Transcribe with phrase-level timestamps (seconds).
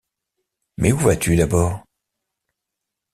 [0.77, 1.85] Mais où vas-tu d'abord?